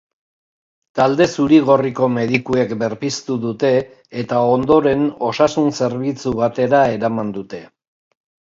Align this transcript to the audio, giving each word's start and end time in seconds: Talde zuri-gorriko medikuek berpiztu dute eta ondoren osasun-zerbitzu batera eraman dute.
Talde 0.99 1.27
zuri-gorriko 1.41 2.07
medikuek 2.13 2.73
berpiztu 2.85 3.37
dute 3.45 3.71
eta 4.23 4.41
ondoren 4.55 5.07
osasun-zerbitzu 5.29 6.35
batera 6.41 6.85
eraman 6.99 7.31
dute. 7.39 7.63